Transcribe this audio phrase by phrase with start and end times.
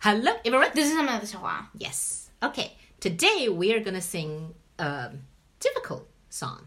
[0.00, 0.70] Hello, everyone.
[0.74, 1.70] This is another 小花。
[1.78, 2.26] Yes.
[2.40, 2.72] Okay.
[3.00, 5.10] Today we are gonna sing a
[5.60, 6.60] difficult song.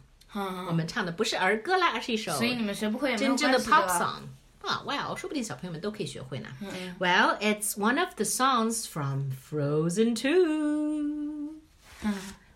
[0.67, 4.21] 我们唱的不是儿歌啦，而是一首所以你们学不会也没有真正的关系 pop 吧 song.
[4.69, 6.49] Ah, wow, 说不定小朋友们都可以学会呢。
[6.99, 11.53] Well, it's one of the songs from Frozen 2.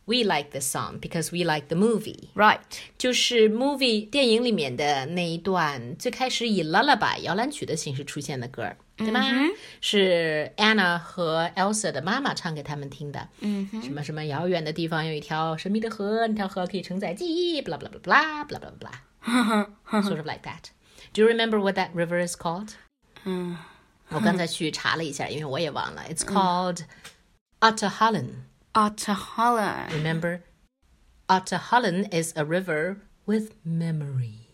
[0.05, 2.29] We like this song because we like the movie.
[2.33, 2.59] Right.
[2.97, 9.21] 就是 movie 电影里面的那一段，最开始以 lullaby 摇篮曲的形式出现的歌儿，对吗？
[9.79, 13.29] 是 Anna 和 Elsa 的妈妈唱给他们听的。
[13.39, 20.71] 嗯什么什么遥远的地方有一条神秘的河，那条河可以承载记忆，blah blah blah blah blah blah blah sort of like that.
[21.13, 22.69] Do you remember what that river is called?
[23.23, 23.57] 嗯
[24.09, 26.03] 我刚才去查了一下，因为我也忘了。
[26.09, 26.83] It's called
[27.61, 27.69] Otterhallen.
[27.77, 28.29] Otter Holland.
[28.76, 29.90] Ahtohallan.
[29.90, 30.44] Remember,
[31.30, 34.48] Ahtohallan is a river with memory.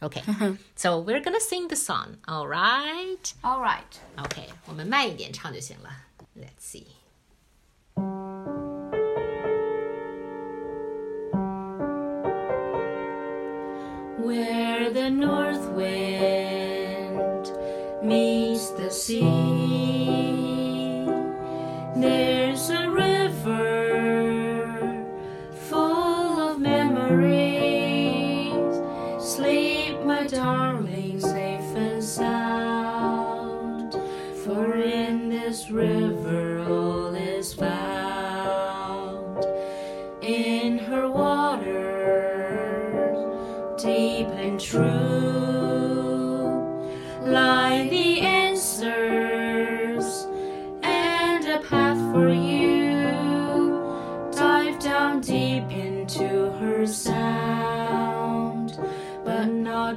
[0.00, 0.22] Okay,
[0.76, 2.18] so we're gonna sing the song.
[2.28, 3.34] All right.
[3.42, 4.00] All right.
[4.20, 4.46] Okay,
[6.36, 6.86] let's see.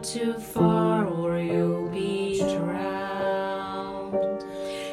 [0.02, 4.16] Too far or you'll be drowned.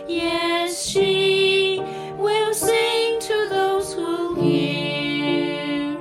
[0.09, 1.79] Yes, she
[2.17, 5.97] will sing to those who hear,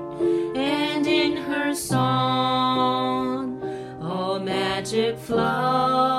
[0.56, 3.62] and in her song
[4.02, 6.15] all magic flows.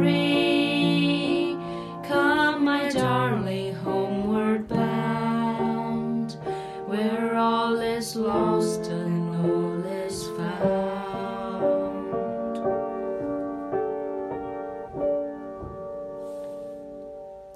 [0.00, 1.56] memory.
[2.08, 6.36] Come, my darling, homeward bound,
[6.86, 10.96] where all is lost and all is found.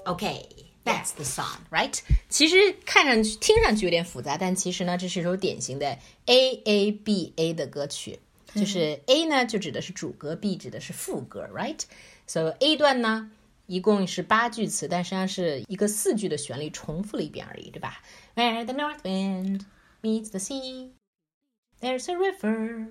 [0.05, 0.45] Okay,
[0.83, 2.01] that's the song, right?
[2.29, 8.19] 其实看上去、听上去有点复杂，但其实呢，这是一首典型的 A A B A 的歌曲。
[8.55, 11.79] 就是 A 呢，就指的是主歌；B 指的是副歌，right?
[12.27, 13.31] So A 段呢，
[13.67, 18.01] 一共是八句词，但实际上是一个四句的旋律重复了一遍而已，对吧？
[18.35, 19.61] Where the north wind
[20.01, 20.91] meets the sea,
[21.79, 22.87] there's a river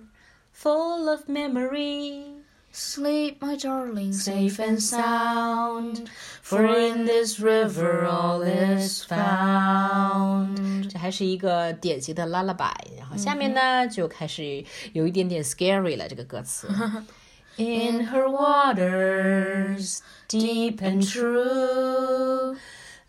[0.53, 2.37] full of memory.
[2.73, 6.09] Sleep, my darling, safe and sound.
[6.41, 10.84] For in this river all is found.
[11.05, 16.69] 这还是一个典型的 lullaby，然后下面呢、就开始有一点点 scary 了，这个歌词。
[17.57, 22.57] In her waters, deep and true,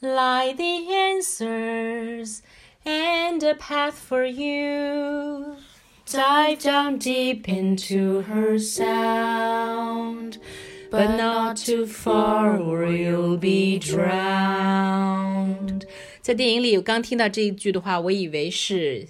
[0.01, 2.41] lie the answers
[2.83, 5.57] and a path for you.
[6.05, 10.39] Dive down deep into her sound,
[10.91, 15.74] but not too far or you'll be drowned.
[16.25, 19.07] 在电影里，我刚听到这一句的话，我以为是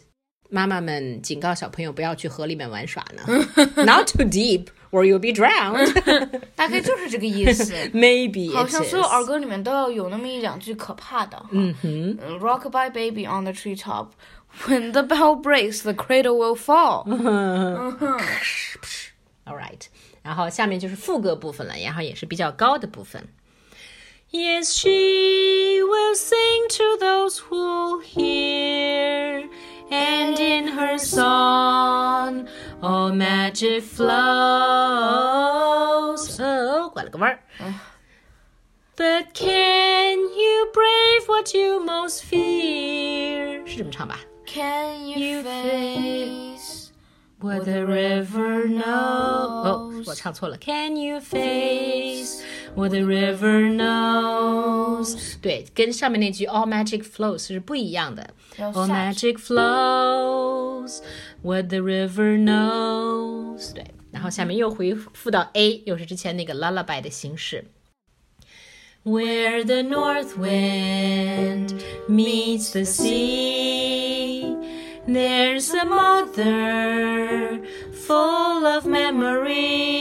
[0.49, 3.23] 妈妈们警告小朋友不要去河里面玩耍呢。
[3.85, 6.41] Not too deep or you'll be drowned.
[6.55, 7.73] 大概就是这个意思。
[7.93, 9.07] Maybe 好 it 像所有 is.
[9.07, 11.41] 儿歌里面都要有那么一两句可怕的。
[11.51, 14.09] 嗯哼，Rockabye baby on the treetop,
[14.65, 17.05] when the bell breaks, the cradle will fall。
[19.45, 19.81] All right，
[20.21, 23.23] 然后下面就是副歌部分了，然后也是比较高的部分。
[24.35, 29.49] Yes, she will sing to those who hear,
[29.91, 32.47] and in her song
[32.81, 34.09] all magic flows.
[36.41, 37.43] 哦，拐了个弯儿。
[38.95, 43.65] But can you brave what you most fear？
[43.67, 46.91] 是这么唱吧 Can you You face
[47.39, 48.85] What the river knows.
[48.85, 50.57] 哦，我唱错了。
[50.57, 52.43] Can you face
[52.75, 55.35] what the river knows？
[55.41, 58.29] 对，跟上面那句 All magic flows 是不一样的。
[58.57, 61.01] 要 All 下 magic flows
[61.41, 63.73] what the river knows。
[63.73, 67.65] 对，然后下面又回复到 A，又是之前那个 lullaby 的形式。
[69.03, 74.55] Where the north wind meets the sea,
[75.07, 77.61] there's a mother
[77.91, 79.94] full of memory.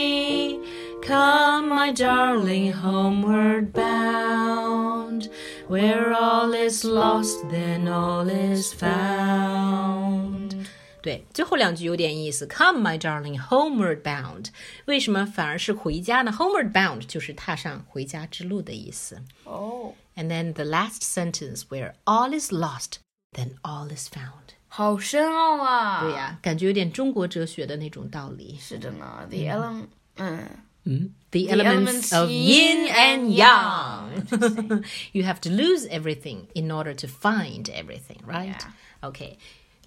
[1.85, 5.29] Come, my darling, homeward bound.
[5.67, 10.65] Where all is lost, then all is found.
[11.03, 12.47] 对，最后两句有点意思。
[12.47, 14.47] Come, my darling, homeward bound。
[14.85, 16.31] 为什么反而是回家呢？
[16.31, 19.21] Homeward bound 就是踏上回家之路的意思。
[19.43, 22.93] 哦， And then the last sentence, where all is lost,
[23.33, 24.55] then all is found。
[24.67, 26.01] 好深奥啊！
[26.01, 28.57] 对呀、感觉有点中国哲学的那种道理。
[28.59, 29.27] 是的呢。
[29.29, 30.47] The element，嗯，
[30.85, 34.83] 嗯，The The elements elements of yin and yang.
[35.13, 38.65] you have to lose everything in order to find everything, right?
[39.01, 39.09] Yeah.
[39.09, 39.37] Okay,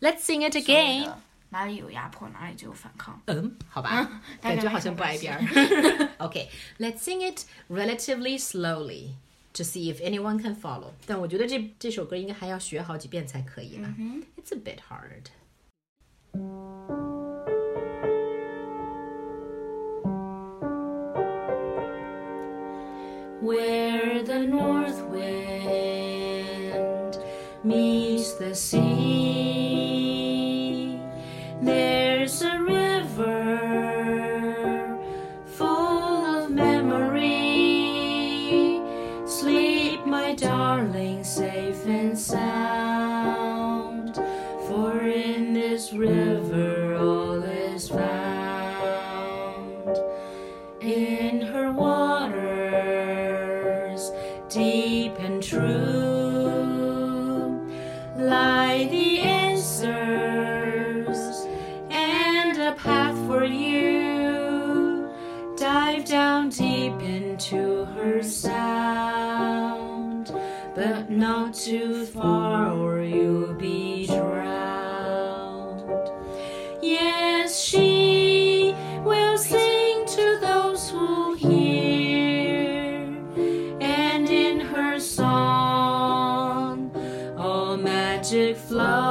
[0.00, 1.12] let's sing it again.
[1.50, 3.20] 哪里有压迫，哪里就有反抗。
[3.26, 6.08] 嗯， 好吧，大概感觉好没什么像不挨关系边儿。
[6.18, 6.48] okay,
[6.78, 9.14] let's sing it relatively slowly
[9.52, 10.92] to see if anyone can follow.
[11.06, 13.88] 但我觉得这这首歌应该还要学好几遍才可以了。
[14.36, 15.26] It's a bit hard.
[23.49, 26.37] Where the north wind
[27.63, 29.38] meets the sea,
[67.95, 69.79] her sound,
[70.75, 75.83] but not too far or you'll be drowned.
[76.81, 83.05] Yes, she will sing to those who hear,
[83.81, 86.91] and in her song
[87.37, 89.08] all magic flows.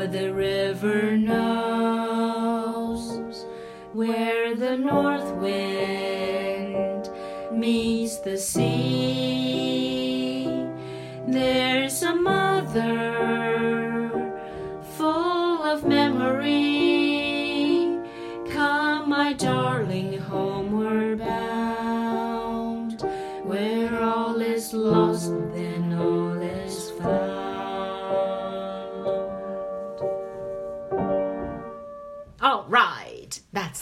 [0.00, 2.54] What the river knows?
[3.92, 7.10] Where the north wind
[7.52, 8.69] meets the sea,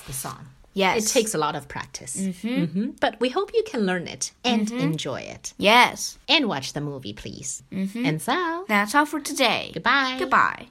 [0.09, 0.49] the song.
[0.75, 1.11] Yes.
[1.11, 2.17] It takes a lot of practice.
[2.17, 3.01] Mhm.
[3.01, 4.79] But we hope you can learn it and mm-hmm.
[4.79, 5.53] enjoy it.
[5.59, 6.19] Yes.
[6.29, 7.63] And watch the movie, please.
[7.73, 8.05] Mm-hmm.
[8.07, 9.71] And so, That's all for today.
[9.75, 10.17] goodbye.
[10.19, 10.69] Goodbye.